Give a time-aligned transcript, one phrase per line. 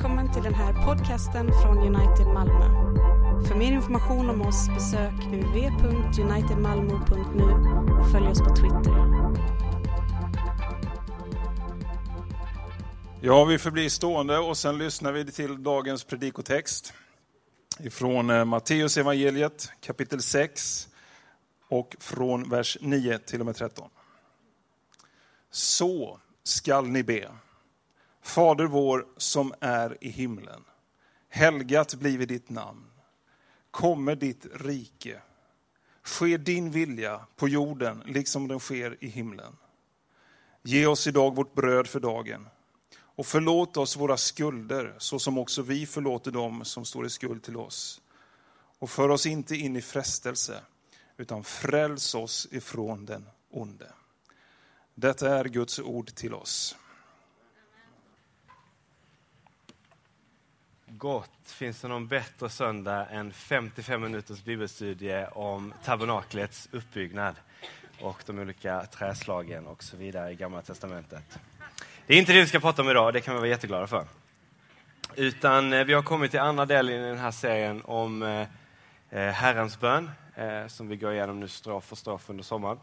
[0.00, 2.64] Välkommen till den här podcasten från United Malmö.
[3.48, 7.44] För mer information om oss besök uv.unitedmalmo.nu
[8.00, 8.92] och följ oss på Twitter.
[13.20, 16.92] Ja, vi förblir stående och sen lyssnar vi till dagens predikotext
[17.78, 20.88] ifrån eh, Matteus evangeliet kapitel 6
[21.68, 23.90] och från vers 9 till och med 13.
[25.50, 27.30] Så skall ni be.
[28.30, 30.64] Fader vår som är i himlen.
[31.28, 32.86] Helgat blive ditt namn.
[33.70, 35.20] Kommer ditt rike.
[36.02, 39.56] Ske din vilja på jorden liksom den sker i himlen.
[40.62, 42.48] Ge oss idag vårt bröd för dagen.
[42.98, 47.42] Och förlåt oss våra skulder, så som också vi förlåter dem som står i skuld
[47.42, 48.00] till oss.
[48.78, 50.60] Och för oss inte in i frestelse,
[51.16, 53.92] utan fräls oss ifrån den onde.
[54.94, 56.76] Detta är Guds ord till oss.
[60.96, 61.30] Gott.
[61.44, 67.34] Finns det någon bättre söndag än 55 minuters bibelstudie om tabernaklets uppbyggnad
[68.00, 71.38] och de olika träslagen och så vidare i Gamla Testamentet?
[72.06, 74.06] Det är inte det vi ska prata om idag, det kan vi vara jätteglada för.
[75.16, 78.46] Utan eh, vi har kommit till andra delen i den här serien om eh,
[79.10, 80.10] eh, Herrens bön,
[80.68, 82.78] som vi går igenom nu strof för strof under sommaren.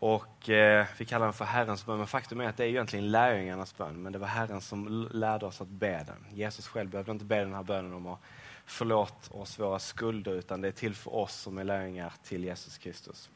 [0.00, 3.10] Och eh, Vi kallar den för Herrens bön, men faktum är att det är egentligen
[3.10, 4.02] lärjungarnas bön.
[4.02, 6.26] Men det var Herren som lärde oss att be den.
[6.34, 8.18] Jesus själv behövde inte be den här bönen om att
[8.66, 12.78] förlåt oss våra skulder, utan det är till för oss som är lärjungar till Jesus
[12.78, 13.30] Kristus.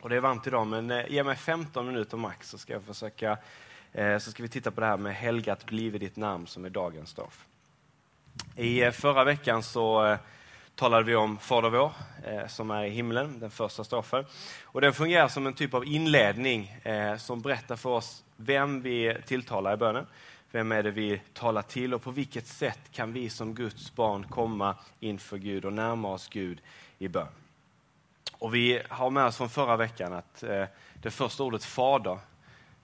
[0.00, 2.82] Och Det är varmt idag, men eh, ge mig 15 minuter max så ska jag
[2.82, 3.38] försöka
[3.92, 6.70] eh, så ska vi titta på det här med helgat blive ditt namn som är
[6.70, 7.46] dagens stoff.
[8.56, 10.18] I eh, förra veckan så eh,
[10.74, 11.92] talade vi om Fader vår,
[12.24, 14.24] eh, som är i himlen, den första strofen.
[14.62, 19.16] Och den fungerar som en typ av inledning eh, som berättar för oss vem vi
[19.26, 20.06] tilltalar i bönen.
[20.50, 24.26] Vem är det vi talar till och på vilket sätt kan vi som Guds barn
[24.30, 26.60] komma inför Gud och närma oss Gud
[26.98, 27.26] i bön.
[28.38, 30.64] Och vi har med oss från förra veckan att eh,
[30.94, 32.18] det första ordet Fader,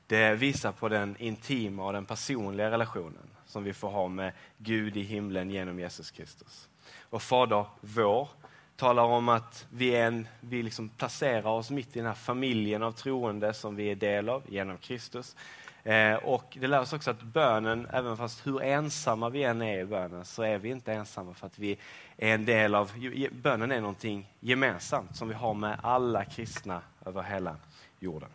[0.06, 4.96] det visar på den intima och den personliga relationen som vi får ha med Gud
[4.96, 6.67] i himlen genom Jesus Kristus
[7.00, 8.28] och Fader vår
[8.76, 12.82] talar om att vi, är en, vi liksom placerar oss mitt i den här familjen
[12.82, 15.36] av troende som vi är del av genom Kristus.
[15.82, 19.78] Eh, och Det lär oss också att bönen, även fast hur ensamma vi än är
[19.78, 21.78] i bönen, så är vi inte ensamma för att vi
[22.16, 22.92] är en del av...
[23.32, 27.56] Bönen är någonting gemensamt som vi har med alla kristna över hela
[27.98, 28.28] jorden.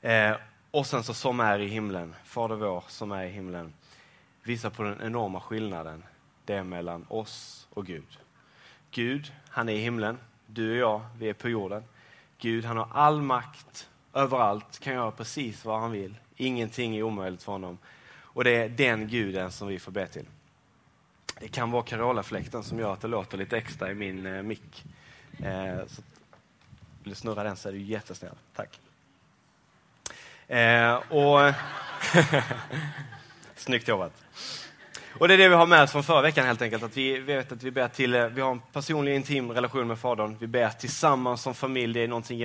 [0.00, 0.36] Eh,
[0.70, 3.72] och sen så som är i himlen, Fader vår som är i himlen,
[4.42, 6.02] visar på den enorma skillnaden
[6.48, 8.18] det är mellan oss och Gud.
[8.90, 10.18] Gud, han är i himlen.
[10.46, 11.84] Du och jag, vi är på jorden.
[12.38, 16.14] Gud, han har all makt överallt, kan göra precis vad han vill.
[16.36, 17.78] Ingenting är omöjligt för honom.
[18.16, 20.26] Och det är den guden som vi får be till.
[21.40, 24.84] Det kan vara Carola-fläkten som gör att det låter lite extra i min eh, mick.
[25.42, 26.02] Eh, så
[27.02, 28.34] vill du snurra den så är du jättesnäll.
[28.54, 28.80] Tack.
[30.46, 31.54] Eh, och
[33.56, 34.24] Snyggt jobbat.
[35.20, 36.82] Och det är det vi har med oss från förra veckan helt enkelt.
[36.82, 39.98] Att vi vet att vi ber till, eh, vi har en personlig intim relation med
[39.98, 40.36] Fadern.
[40.40, 41.94] Vi ber tillsammans som familj.
[41.94, 42.38] Det är någonting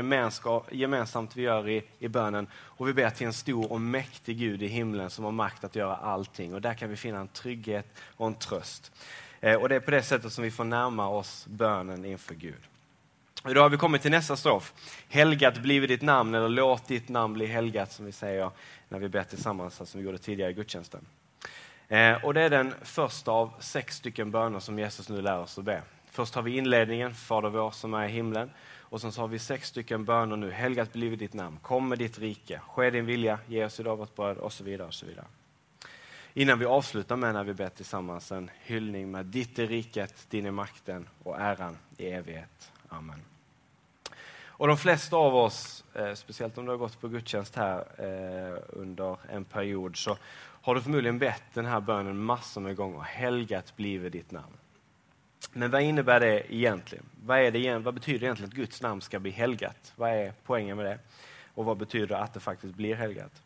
[0.71, 2.47] gemensamt vi gör i, i bönen.
[2.55, 5.75] Och vi ber till en stor och mäktig Gud i himlen som har makt att
[5.75, 6.53] göra allting.
[6.53, 8.91] Och där kan vi finna en trygghet och en tröst.
[9.41, 12.61] Eh, och det är på det sättet som vi får närma oss bönen inför Gud.
[13.49, 14.73] Idag har vi kommit till nästa strof.
[15.09, 18.51] Helgat blive ditt namn, eller låt ditt namn bli helgat som vi säger
[18.89, 21.05] när vi ber tillsammans, som vi gjorde tidigare i gudstjänsten.
[21.87, 25.57] Eh, och det är den första av sex stycken böner som Jesus nu lär oss
[25.57, 25.81] att be.
[26.05, 28.51] Först har vi inledningen, Fader vår som är i himlen.
[28.93, 30.51] Och sen så har vi sex stycken böner nu.
[30.51, 34.15] Helgat blive ditt namn, kom med ditt rike, ske din vilja, ge oss idag vårt
[34.15, 34.87] bröd och så vidare.
[34.87, 35.25] Och så vidare.
[36.33, 40.45] Innan vi avslutar med när vi ber tillsammans en hyllning med ditt är riket, din
[40.45, 42.71] är makten och äran i evighet.
[42.89, 43.32] Amen.
[44.63, 48.59] Och de flesta av oss, eh, speciellt om du har gått på gudstjänst här eh,
[48.69, 50.17] under en period, så
[50.61, 52.99] har du förmodligen bett den här bönen massor med gånger.
[53.01, 54.53] Helgat blive ditt namn.
[55.53, 57.05] Men vad innebär det egentligen?
[57.25, 59.93] Vad, är det, vad betyder det egentligen att Guds namn ska bli helgat?
[59.95, 60.99] Vad är poängen med det?
[61.53, 63.41] Och vad betyder det att det faktiskt blir helgat?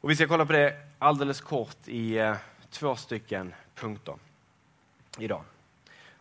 [0.00, 2.36] Och vi ska kolla på det alldeles kort i eh,
[2.70, 4.14] två stycken punkter
[5.18, 5.44] idag.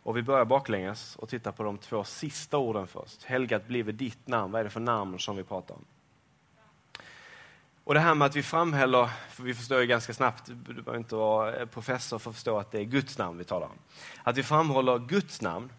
[0.04, 3.24] Och vi börjar baklänges och tittar på de två sista orden först.
[3.24, 4.52] Helgat blive ditt namn.
[4.52, 5.86] Vad är det för namn som vi pratar om?
[7.84, 10.98] Och det här med att vi framhäller, för vi förstår ju ganska snabbt, du behöver
[10.98, 13.78] inte vara professor för att förstå att det är Guds namn vi talar om.
[14.24, 15.72] Att vi framhåller Guds namn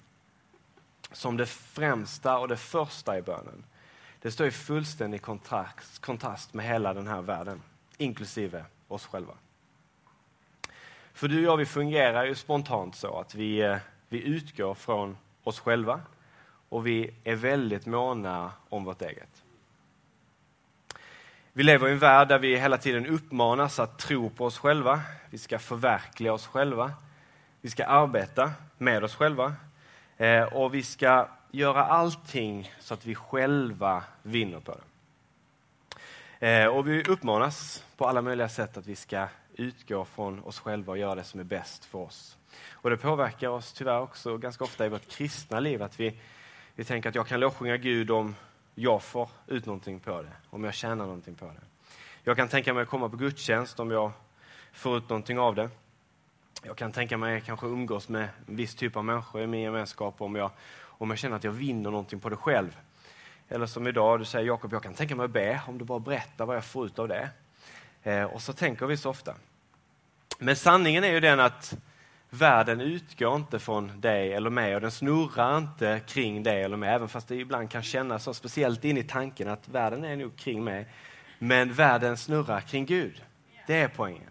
[1.13, 3.65] som det främsta och det första i bönen.
[4.23, 7.63] Det står i fullständig kontrast, kontrast med hela den här världen,
[7.97, 9.35] inklusive oss själva.
[11.13, 13.77] För du och jag, vi fungerar ju spontant så att vi, eh,
[14.15, 16.01] vi utgår från oss själva
[16.69, 19.43] och vi är väldigt måna om vårt eget.
[21.53, 25.01] Vi lever i en värld där vi hela tiden uppmanas att tro på oss själva.
[25.31, 26.93] Vi ska förverkliga oss själva.
[27.61, 29.55] Vi ska arbeta med oss själva.
[30.17, 34.94] Eh, och vi ska göra allting så att vi själva vinner på det.
[36.39, 40.93] Eh, och vi uppmanas på alla möjliga sätt att vi ska utgå från oss själva
[40.93, 42.39] och göra det som är bäst för oss.
[42.71, 46.19] Och det påverkar oss tyvärr också ganska ofta i vårt kristna liv att vi,
[46.75, 48.35] vi tänker att jag kan lovsjunga Gud om
[48.75, 51.61] jag får ut någonting på det, om jag tjänar någonting på det.
[52.25, 54.13] Jag kan tänka mig att komma på gudstjänst om jag
[54.73, 55.71] får ut någonting av det.
[56.63, 60.21] Jag kan tänka mig kanske umgås med en viss typ av människor i min gemenskap
[60.21, 60.51] om jag,
[60.83, 62.77] om jag känner att jag vinner någonting på det själv.
[63.49, 65.99] Eller som idag, du säger Jakob, jag kan tänka mig att be om du bara
[65.99, 67.29] berättar vad jag får ut av det.
[68.03, 69.35] Eh, och så tänker vi så ofta.
[70.39, 71.77] Men sanningen är ju den att
[72.31, 76.91] världen utgår inte från dig eller mig och den snurrar inte kring dig eller mig,
[76.91, 80.37] även fast det ibland kan kännas så speciellt in i tanken att världen är nog
[80.37, 80.87] kring mig.
[81.39, 83.23] Men världen snurrar kring Gud.
[83.67, 84.31] Det är poängen.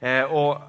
[0.00, 0.60] Eh, och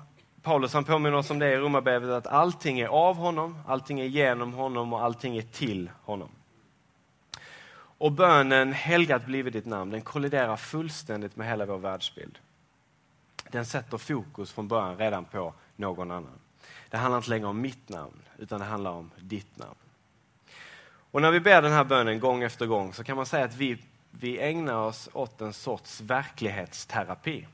[0.41, 4.05] Paulus han påminner oss om det i Romarbrevet att allting är av honom, allting är
[4.05, 6.29] genom honom och allting är till honom.
[7.97, 12.39] Och bönen helgat blive ditt namn, den kolliderar fullständigt med hela vår världsbild.
[13.51, 16.39] Den sätter fokus från början redan på någon annan.
[16.89, 19.75] Det handlar inte längre om mitt namn, utan det handlar om ditt namn.
[21.11, 23.55] Och när vi ber den här bönen gång efter gång så kan man säga att
[23.55, 23.77] vi,
[24.11, 27.47] vi ägnar oss åt en sorts verklighetsterapi.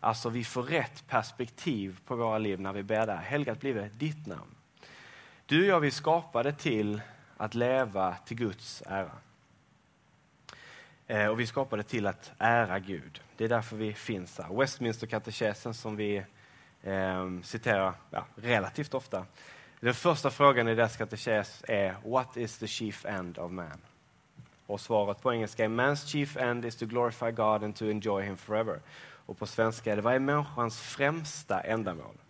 [0.00, 3.16] Alltså vi får rätt perspektiv på våra liv när vi ber där.
[3.16, 4.54] Helgat blive ditt namn.
[5.46, 7.00] Du och jag, vi skapade till
[7.42, 9.10] att leva till Guds ära.
[11.06, 13.20] Eh, och vi skapade till att ära Gud.
[13.36, 14.58] Det är därför vi finns här.
[14.58, 16.16] Westminster-katekesen som vi
[16.82, 19.26] eh, citerar ja, relativt ofta.
[19.80, 23.80] Den första frågan i deras katekes är What is the chief end of man?
[24.66, 28.22] Och svaret på engelska är Man's chief end is to glorify God and to enjoy
[28.22, 28.80] him forever.
[29.26, 32.21] Och på svenska är det Vad är människans främsta ändamål?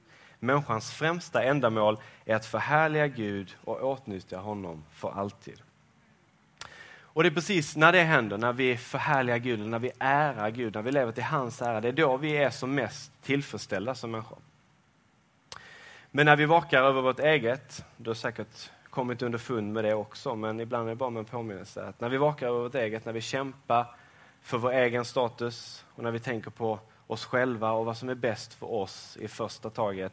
[0.45, 5.63] Människans främsta ändamål är att förhärliga Gud och åtnyttja honom för alltid.
[7.03, 10.75] Och det är precis när det händer, när vi förhärligar Gud, när vi ärar Gud,
[10.75, 14.11] när vi lever till hans ära, det är då vi är som mest tillfredsställda som
[14.11, 14.39] människor.
[16.11, 20.37] Men när vi vakar över vårt eget, du har säkert kommit underfund med det också,
[20.37, 23.05] men ibland är det bara med en påminnelse, att när vi vakar över vårt eget,
[23.05, 23.87] när vi kämpar
[24.43, 28.15] för vår egen status och när vi tänker på oss själva och vad som är
[28.15, 30.13] bäst för oss i första taget,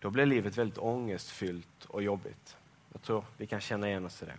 [0.00, 2.56] då blir livet väldigt ångestfyllt och jobbigt.
[2.92, 4.36] Jag tror vi kan känna igen oss i det.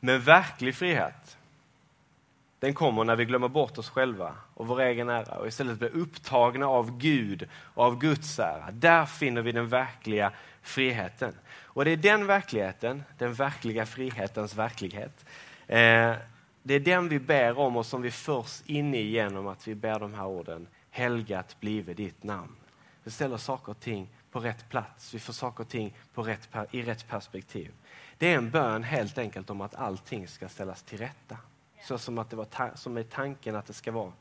[0.00, 1.38] Men verklig frihet,
[2.58, 5.96] den kommer när vi glömmer bort oss själva och vår egen ära och istället blir
[5.96, 8.70] upptagna av Gud och av Guds ära.
[8.70, 10.32] Där finner vi den verkliga
[10.62, 11.34] friheten.
[11.62, 15.24] Och det är den verkligheten, den verkliga frihetens verklighet,
[15.66, 16.14] eh,
[16.62, 19.74] det är den vi ber om och som vi förs in i genom att vi
[19.74, 20.66] ber de här orden.
[20.90, 22.56] Helgat blive ditt namn.
[23.10, 25.14] Vi ställer saker och ting på rätt plats.
[25.14, 27.72] Vi får saker och ting på rätt, i rätt perspektiv.
[28.18, 31.36] Det är en bön helt enkelt om att allting ska ställas till rätta.
[31.82, 34.12] Så som, att det var som är tanken att det ska vara.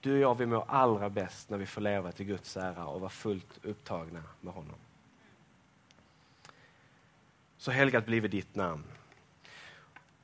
[0.00, 3.00] Du och jag vi mår allra bäst när vi får leva till Guds ära och
[3.00, 4.76] vara fullt upptagna med honom.
[7.58, 8.84] Så helgat blive ditt namn.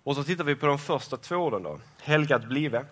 [0.02, 1.81] Och så tittar vi på de första två orden då.
[2.02, 2.85] Helgat blive.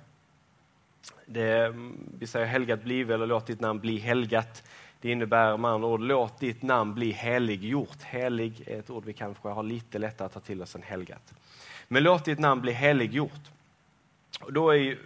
[1.26, 4.62] Det, mm, vi säger helgat blive eller låt ditt namn bli helgat.
[5.02, 8.02] Det innebär med andra ord, låt ditt namn bli heliggjort.
[8.02, 11.34] Helig är ett ord vi kanske har lite lättare att ta till oss än helgat.
[11.88, 13.40] Men låt ditt namn bli heliggjort.
[14.40, 14.98] Och då är ju,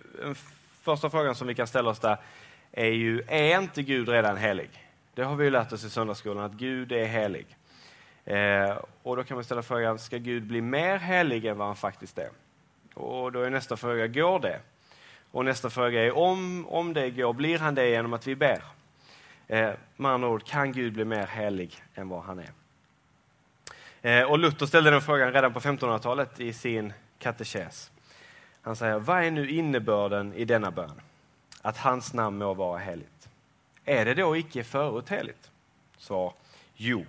[0.82, 2.16] första frågan som vi kan ställa oss där
[2.72, 4.70] är ju, är inte Gud redan helig?
[5.14, 7.46] Det har vi ju lärt oss i söndagsskolan, att Gud är helig.
[8.24, 11.76] Eh, och då kan man ställa frågan, ska Gud bli mer helig än vad han
[11.76, 12.28] faktiskt är?
[12.94, 14.60] Och då är nästa fråga, går det?
[15.30, 18.62] Och nästa fråga är, om, om det går, blir han det genom att vi ber?
[19.48, 22.52] Eh, med andra ord, kan Gud bli mer helig än vad han är?
[24.02, 27.90] Eh, och Luther ställde den frågan redan på 1500-talet i sin katekes.
[28.62, 31.00] Han säger, vad är nu innebörden i denna bön?
[31.62, 33.28] Att hans namn må vara heligt.
[33.84, 35.50] Är det då icke förut heligt?
[35.98, 36.32] Svar,
[36.74, 37.06] jo,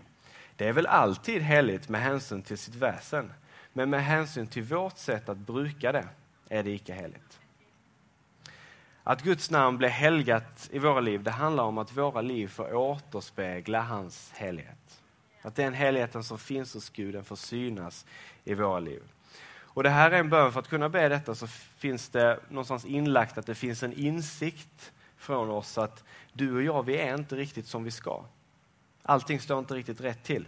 [0.55, 3.33] det är väl alltid heligt med hänsyn till sitt väsen,
[3.73, 6.07] men med hänsyn till vårt sätt att bruka det
[6.49, 7.39] är det icke heligt.
[9.09, 12.73] Att Guds namn blir helgat i våra liv, det handlar om att våra liv får
[12.73, 15.01] återspegla hans helighet.
[15.41, 18.05] Att den helheten som finns hos Gud, den får synas
[18.43, 19.03] i våra liv.
[19.49, 22.85] Och Det här är en bön, för att kunna be detta så finns det någonstans
[22.85, 27.35] inlagt att det finns en insikt från oss att du och jag, vi är inte
[27.35, 28.23] riktigt som vi ska.
[29.01, 30.47] Allting står inte riktigt rätt till.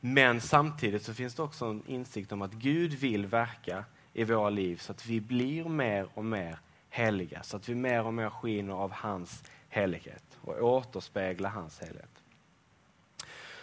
[0.00, 4.50] Men samtidigt så finns det också en insikt om att Gud vill verka i våra
[4.50, 6.58] liv så att vi blir mer och mer
[6.90, 12.10] heliga, så att vi mer och mer skiner av hans helighet och återspeglar hans helighet.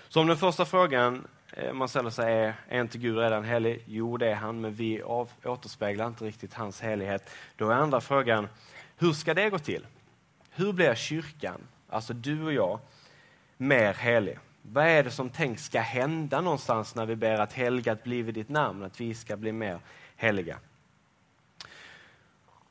[0.09, 3.83] Så om den första frågan eh, man ställer sig är, är inte Gud redan helig?
[3.85, 7.29] Jo, det är han, men vi av, återspeglar inte riktigt hans helighet.
[7.55, 8.47] Då är andra frågan,
[8.97, 9.85] hur ska det gå till?
[10.51, 12.79] Hur blir kyrkan, alltså du och jag,
[13.57, 14.39] mer helig?
[14.61, 18.49] Vad är det som tänks ska hända någonstans när vi ber att helgat blive ditt
[18.49, 19.79] namn, att vi ska bli mer
[20.15, 20.57] heliga?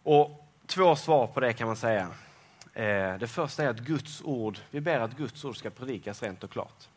[0.02, 2.10] Och två svar på det kan man säga.
[2.74, 6.44] Eh, det första är att Guds ord, vi ber att Guds ord ska predikas rent
[6.44, 6.88] och klart.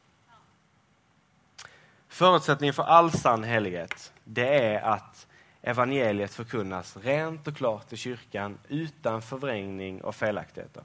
[2.08, 5.28] Förutsättningen för all sann helighet, det är att
[5.62, 10.84] evangeliet förkunnas rent och klart i kyrkan utan förvrängning och felaktigheter.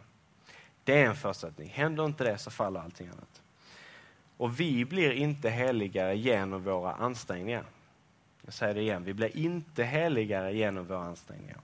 [0.84, 1.68] Det är en förutsättning.
[1.68, 3.42] Händer inte det så faller allting annat.
[4.36, 7.64] Och vi blir inte heligare genom våra ansträngningar.
[8.44, 11.58] Jag säger det igen, vi blir inte heligare genom våra ansträngningar.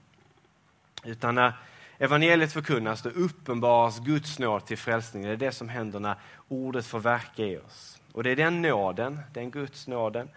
[1.03, 1.53] Utan när
[1.97, 5.23] evangeliet förkunnas, då uppenbaras Guds nåd till frälsning.
[5.23, 6.15] Det är det som händer när
[6.47, 8.01] ordet får verka i oss.
[8.11, 10.29] Och det är den nåden, den Guds nåden,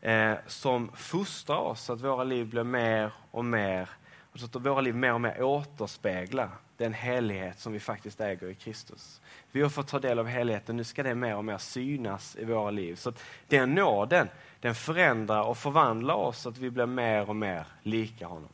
[0.00, 3.88] eh, som fostrar oss så att våra liv blir mer och mer,
[4.34, 8.54] så att våra liv mer och mer återspeglar den helighet som vi faktiskt äger i
[8.54, 9.20] Kristus.
[9.52, 12.44] Vi har fått ta del av heligheten, nu ska det mer och mer synas i
[12.44, 12.94] våra liv.
[12.94, 14.28] Så att den nåden,
[14.60, 18.48] den förändrar och förvandlar oss så att vi blir mer och mer lika honom.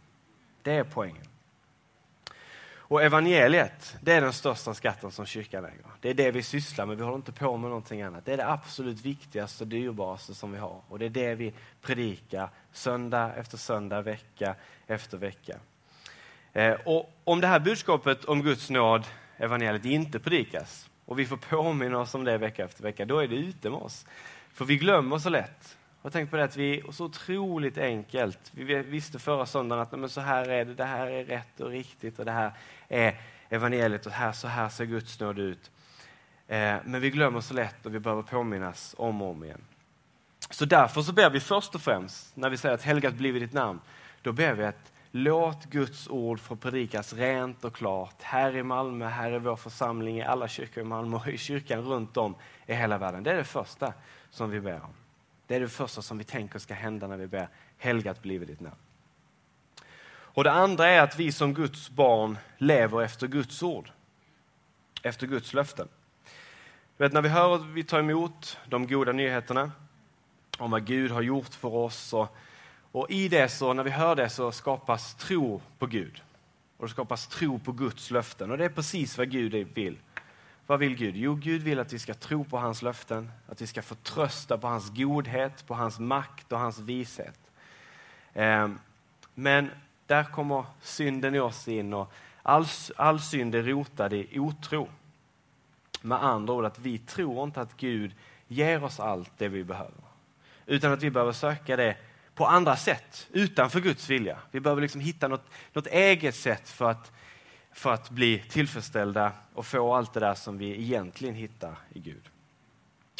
[0.62, 1.26] Det är poängen.
[2.88, 5.86] Och evangeliet, det är den största skatten som kyrkan äger.
[6.00, 8.24] Det är det vi sysslar med, vi håller inte på med någonting annat.
[8.24, 10.80] Det är det absolut viktigaste och dyrbaraste som vi har.
[10.88, 11.52] Och det är det vi
[11.82, 14.54] predikar söndag efter söndag, vecka
[14.86, 15.56] efter vecka.
[16.52, 21.36] Eh, och om det här budskapet om Guds nåd, evangeliet, inte predikas och vi får
[21.36, 24.06] påminna oss om det vecka efter vecka, då är det ute med oss.
[24.52, 25.76] För vi glömmer så lätt.
[26.02, 30.08] Och tänk på det att vi så otroligt enkelt, vi visste förra söndagen att men
[30.08, 32.52] så här är det, det här är rätt och riktigt och det här
[32.88, 35.70] är evangeliet och här, så här ser Guds nåd ut.
[36.48, 39.64] Eh, men vi glömmer så lätt och vi behöver påminnas om och om igen.
[40.50, 43.52] Så därför så ber vi först och främst, när vi säger att helgat blivit ditt
[43.52, 43.80] namn,
[44.22, 49.06] då ber vi att låt Guds ord få predikas rent och klart här i Malmö,
[49.06, 52.34] här i vår församling, i alla kyrkor i Malmö och i kyrkan runt om
[52.66, 53.22] i hela världen.
[53.22, 53.92] Det är det första
[54.30, 55.05] som vi ber om.
[55.46, 57.48] Det är det första som vi tänker ska hända när vi ber
[57.78, 58.76] helgat blive ditt namn.
[60.08, 63.90] Och det andra är att vi som Guds barn lever efter Guds ord.
[65.02, 65.88] Efter Guds löften.
[66.96, 69.72] Vet, när vi hör att vi tar emot de goda nyheterna
[70.58, 72.36] om vad Gud har gjort för oss och,
[72.92, 76.22] och i det så, när vi hör det så skapas tro på Gud.
[76.76, 79.98] Och det skapas tro på Guds löften och det är precis vad Gud vill.
[80.66, 81.16] Vad vill Gud?
[81.16, 84.66] Jo, Gud vill att vi ska tro på hans löften, att vi ska förtrösta på
[84.66, 87.38] hans godhet, på hans makt och hans vishet.
[88.34, 88.78] Ehm,
[89.34, 89.70] men
[90.06, 94.88] där kommer synden i oss in och all, all synd är rotad i otro.
[96.02, 98.14] Med andra ord att vi tror inte att Gud
[98.48, 100.04] ger oss allt det vi behöver.
[100.66, 101.96] Utan att vi behöver söka det
[102.34, 104.38] på andra sätt, utanför Guds vilja.
[104.50, 107.12] Vi behöver liksom hitta något, något eget sätt för att,
[107.76, 112.22] för att bli tillfredsställda och få allt det där som vi egentligen hittar i Gud.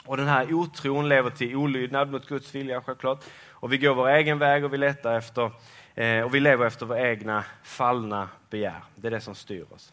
[0.04, 3.24] Och den här otron lever till olydnad mot Guds vilja självklart.
[3.50, 5.50] Och vi går vår egen väg och vi letar efter
[5.96, 8.80] Eh, och vi lever efter våra egna fallna begär.
[8.94, 9.92] Det är det som styr oss.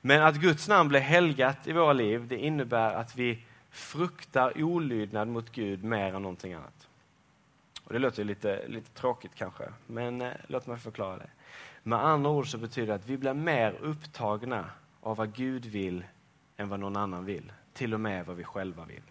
[0.00, 5.28] Men att Guds namn blir helgat i våra liv, det innebär att vi fruktar olydnad
[5.28, 6.88] mot Gud mer än någonting annat.
[7.90, 11.30] Och Det låter lite, lite tråkigt kanske, men eh, låt mig förklara det.
[11.82, 14.70] Med andra ord så betyder det att vi blir mer upptagna
[15.00, 16.04] av vad Gud vill
[16.56, 17.52] än vad någon annan vill.
[17.72, 19.02] Till och med vad vi själva vill.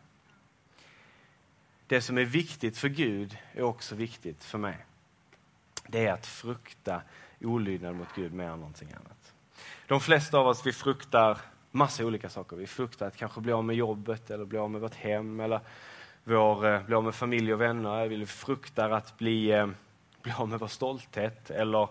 [1.87, 4.85] Det som är viktigt för Gud är också viktigt för mig
[5.91, 7.01] det är att frukta
[7.41, 9.33] olydnad mot Gud mer än någonting annat.
[9.87, 11.37] De flesta av oss vi fruktar
[11.71, 12.55] massa olika saker.
[12.57, 15.59] Vi fruktar att kanske bli av med jobbet eller bli av med vårt hem eller
[16.23, 18.07] vår, eh, bli av med familj och vänner.
[18.07, 19.67] Vi fruktar att bli, eh,
[20.21, 21.89] bli av med vår stolthet eller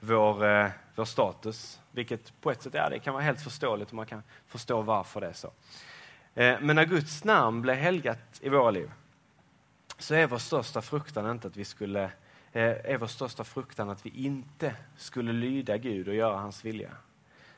[0.00, 1.80] vår, eh, vår status.
[1.92, 5.20] Vilket på ett sätt ja, det kan vara helt förståeligt och man kan förstå varför
[5.20, 5.52] det är så.
[6.34, 8.90] Men när Guds namn blir helgat i våra liv
[9.98, 12.10] så är vår största fruktan inte att vi skulle
[12.52, 16.90] är vår största fruktan att vi inte skulle lyda Gud och göra hans vilja.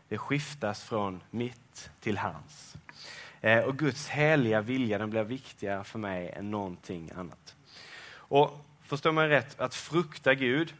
[0.08, 2.76] Det skiftas från mitt till hans.
[3.42, 7.56] Eh, och Guds heliga vilja den blir viktigare för mig än någonting annat.
[8.14, 10.74] Och Förstår man rätt, att frukta Gud,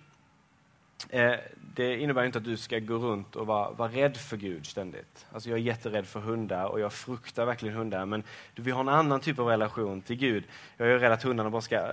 [1.10, 1.34] Eh,
[1.74, 5.26] det innebär inte att du ska gå runt och vara, vara rädd för Gud ständigt.
[5.32, 8.06] Alltså jag är jätterädd för hundar och jag fruktar verkligen hundar.
[8.06, 8.22] Men
[8.54, 10.44] vi har en annan typ av relation till Gud.
[10.76, 11.76] Jag är rädd att hundarna bara ska...
[11.76, 11.92] Eh,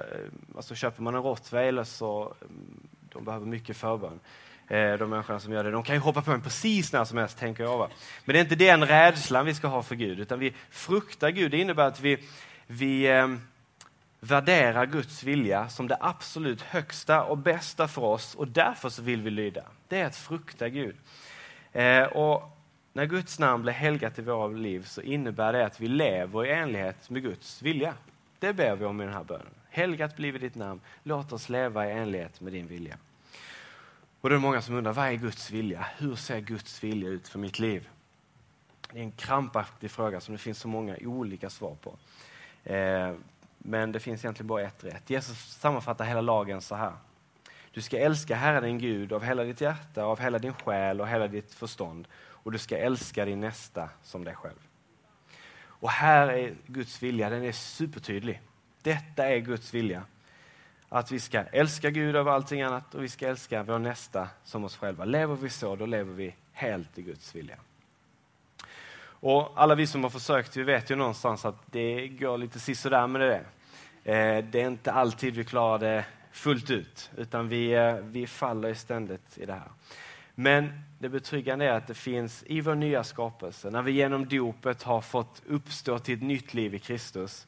[0.55, 4.19] alltså köper man en rottweiler så mm, de behöver mycket förbön.
[4.69, 7.17] Eh, de människorna som gör det, de kan ju hoppa på en precis när som
[7.17, 7.77] helst, tänker jag.
[7.77, 7.89] Va?
[8.25, 11.51] Men det är inte den rädslan vi ska ha för Gud, utan vi fruktar Gud.
[11.51, 12.17] Det innebär att vi,
[12.67, 13.27] vi eh,
[14.19, 19.21] värderar Guds vilja som det absolut högsta och bästa för oss och därför så vill
[19.21, 19.63] vi lyda.
[19.87, 20.95] Det är att frukta Gud.
[21.71, 22.57] Eh, och
[22.93, 26.51] när Guds namn blir helgat i våra liv så innebär det att vi lever i
[26.51, 27.93] enlighet med Guds vilja.
[28.39, 29.53] Det ber vi om i den här bönen.
[29.69, 32.97] Helgat blive ditt namn, låt oss leva i enlighet med din vilja.
[34.21, 35.87] Och det är många som undrar, vad är Guds vilja?
[35.97, 37.89] Hur ser Guds vilja ut för mitt liv?
[38.91, 41.97] Det är en krampaktig fråga som det finns så många olika svar på.
[42.73, 43.13] Eh,
[43.57, 45.09] men det finns egentligen bara ett rätt.
[45.09, 46.93] Jesus sammanfattar hela lagen så här.
[47.71, 51.07] Du ska älska Herren din Gud av hela ditt hjärta, av hela din själ och
[51.07, 52.07] hela ditt förstånd.
[52.17, 54.59] Och du ska älska din nästa som dig själv.
[55.61, 58.41] Och här är Guds vilja, den är supertydlig.
[58.81, 60.03] Detta är Guds vilja.
[60.89, 64.63] Att vi ska älska Gud över allting annat och vi ska älska vår nästa som
[64.63, 65.05] oss själva.
[65.05, 67.57] Lever vi så, då lever vi helt i Guds vilja.
[69.21, 73.07] Och alla vi som har försökt, vi vet ju någonstans att det går lite sisådär
[73.07, 73.45] med det.
[74.03, 78.73] Eh, det är inte alltid vi klarar det fullt ut, utan vi, eh, vi faller
[78.73, 79.71] ständigt i det här.
[80.35, 84.83] Men det betryggande är att det finns i vår nya skapelse, när vi genom dopet
[84.83, 87.47] har fått uppstå till ett nytt liv i Kristus,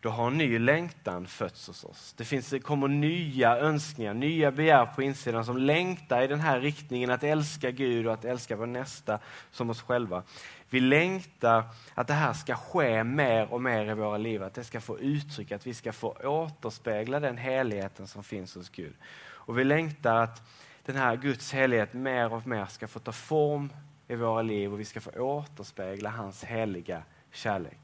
[0.00, 2.14] då har en ny längtan fötts hos oss.
[2.16, 6.60] Det, finns, det kommer nya önskningar, nya begär på insidan som längtar i den här
[6.60, 9.18] riktningen att älska Gud och att älska vår nästa
[9.50, 10.22] som oss själva.
[10.70, 11.64] Vi längtar
[11.94, 14.98] att det här ska ske mer och mer i våra liv, att det ska få
[14.98, 18.94] uttryck, att vi ska få återspegla den heligheten som finns hos Gud.
[19.20, 20.42] Och vi längtar att
[20.84, 23.72] den här Guds helighet mer och mer ska få ta form
[24.08, 27.02] i våra liv och vi ska få återspegla hans heliga
[27.32, 27.78] kärlek.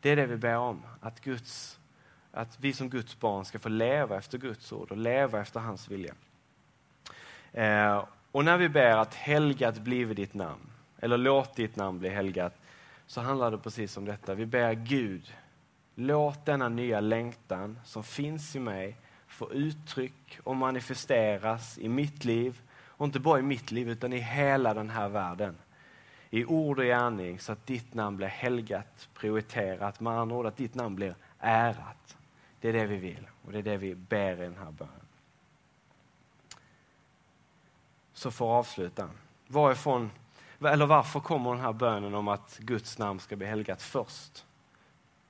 [0.00, 1.78] Det är det vi ber om, att, Guds,
[2.32, 5.90] att vi som Guds barn ska få leva efter Guds ord och leva efter hans
[5.90, 6.14] vilja.
[7.52, 12.08] Eh, och när vi ber att helgat blive ditt namn, eller låt ditt namn bli
[12.08, 12.60] helgat,
[13.06, 14.34] så handlar det precis om detta.
[14.34, 15.34] Vi ber Gud,
[15.94, 18.96] låt denna nya längtan som finns i mig
[19.26, 24.18] få uttryck och manifesteras i mitt liv, och inte bara i mitt liv utan i
[24.18, 25.56] hela den här världen
[26.30, 30.56] i ord och gärning så att ditt namn blir helgat, prioriterat, med andra ord att
[30.56, 32.16] ditt namn blir ärat.
[32.60, 34.92] Det är det vi vill och det är det vi ber i den här bönen.
[38.12, 39.10] Så för att avsluta,
[39.46, 40.10] varifrån,
[40.60, 44.44] eller varför kommer den här bönen om att Guds namn ska bli helgat först?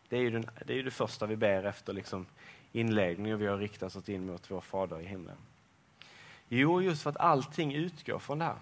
[0.08, 2.26] Det är ju, den, det, är ju det första vi ber efter liksom
[2.72, 5.36] inledningen vi har riktat oss in mot vår Fader i himlen.
[6.48, 8.56] Jo, just för att allting utgår från det här.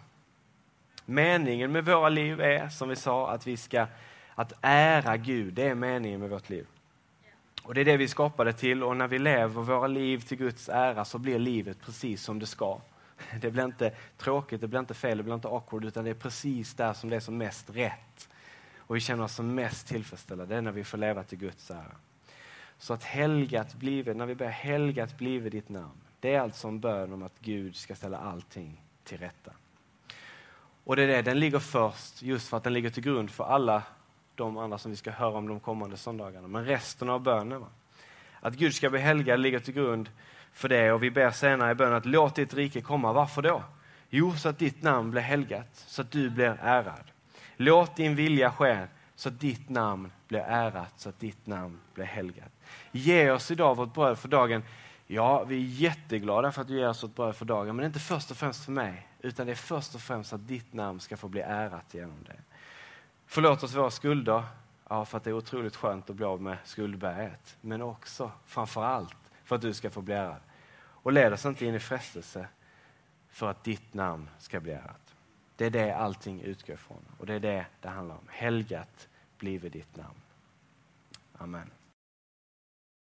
[1.06, 3.86] Meningen med våra liv är, som vi sa, att vi ska
[4.34, 5.54] att ära Gud.
[5.54, 6.66] Det är meningen med vårt liv.
[7.62, 10.68] Och Det är det vi skapade till och när vi lever våra liv till Guds
[10.68, 12.80] ära så blir livet precis som det ska.
[13.40, 16.14] Det blir inte tråkigt, det blir inte fel, det blir inte awkward utan det är
[16.14, 18.28] precis där som det är som mest rätt.
[18.76, 21.70] Och vi känner oss som mest tillfredsställda, det är när vi får leva till Guds
[21.70, 21.96] ära.
[22.78, 26.80] Så att helgat blive, när vi ber helgat blive ditt namn, det är alltså en
[26.80, 29.52] bön om att Gud ska ställa allting till rätta.
[30.86, 33.44] Och det är det, den ligger först just för att den ligger till grund för
[33.44, 33.82] alla
[34.34, 36.48] de andra som vi ska höra om de kommande söndagarna.
[36.48, 37.66] Men resten av bönen, va?
[38.40, 40.10] att Gud ska bli helgad ligger till grund
[40.52, 43.12] för det och vi ber senare i bönen att låt ditt rike komma.
[43.12, 43.62] Varför då?
[44.10, 47.04] Jo, så att ditt namn blir helgat, så att du blir ärad.
[47.56, 52.04] Låt din vilja ske så att ditt namn blir ärat, så att ditt namn blir
[52.04, 52.52] helgat.
[52.92, 54.62] Ge oss idag vårt bröd för dagen.
[55.06, 57.98] Ja, vi är jätteglada för att du ger oss vårt bröd för dagen, men inte
[57.98, 61.16] först och främst för mig, utan det är först och främst att ditt namn ska
[61.16, 62.36] få bli ärat genom det.
[63.26, 64.42] Förlåt oss våra skulder,
[64.88, 68.84] ja, för att det är otroligt skönt att bli av med skuldberget, men också, framför
[68.84, 70.40] allt, för att du ska få bli ärad.
[70.78, 72.48] Och led oss inte in i frestelse
[73.28, 75.14] för att ditt namn ska bli ärat.
[75.56, 78.28] Det är det allting utgår ifrån och det är det det handlar om.
[78.28, 80.20] Helgat blive ditt namn.
[81.38, 81.70] Amen.